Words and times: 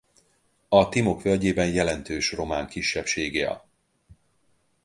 A 0.69 0.89
Timok 0.89 1.21
völgyében 1.21 1.67
jelentős 1.69 2.31
román 2.31 2.67
kisebbség 2.67 3.33
él. 3.33 3.65